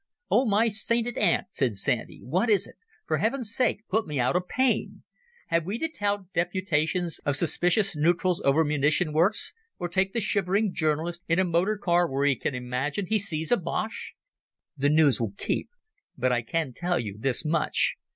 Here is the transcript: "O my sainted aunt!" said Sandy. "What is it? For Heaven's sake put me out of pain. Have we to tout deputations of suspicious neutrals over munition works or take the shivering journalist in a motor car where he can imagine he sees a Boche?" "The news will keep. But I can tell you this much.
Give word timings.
"O 0.31 0.47
my 0.47 0.67
sainted 0.67 1.15
aunt!" 1.19 1.45
said 1.51 1.75
Sandy. 1.75 2.21
"What 2.23 2.49
is 2.49 2.65
it? 2.65 2.73
For 3.05 3.17
Heaven's 3.19 3.53
sake 3.53 3.87
put 3.87 4.07
me 4.07 4.19
out 4.19 4.35
of 4.35 4.47
pain. 4.47 5.03
Have 5.49 5.63
we 5.63 5.77
to 5.77 5.87
tout 5.87 6.33
deputations 6.33 7.19
of 7.19 7.35
suspicious 7.35 7.95
neutrals 7.95 8.41
over 8.41 8.65
munition 8.65 9.13
works 9.13 9.53
or 9.77 9.87
take 9.87 10.13
the 10.13 10.19
shivering 10.19 10.73
journalist 10.73 11.21
in 11.27 11.37
a 11.37 11.45
motor 11.45 11.77
car 11.77 12.09
where 12.09 12.25
he 12.25 12.35
can 12.35 12.55
imagine 12.55 13.05
he 13.05 13.19
sees 13.19 13.51
a 13.51 13.57
Boche?" 13.57 14.15
"The 14.75 14.89
news 14.89 15.21
will 15.21 15.33
keep. 15.37 15.69
But 16.17 16.31
I 16.31 16.41
can 16.41 16.73
tell 16.73 16.99
you 16.99 17.17
this 17.19 17.45
much. 17.45 17.95